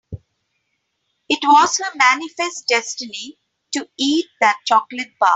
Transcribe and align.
It 1.29 1.43
was 1.43 1.77
her 1.77 1.95
manifest 1.95 2.67
destiny 2.67 3.37
to 3.73 3.87
eat 3.99 4.25
that 4.39 4.57
chocolate 4.65 5.11
bar. 5.19 5.29